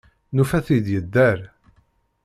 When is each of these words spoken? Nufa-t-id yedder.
Nufa-t-id 0.35 0.85
yedder. 0.93 1.39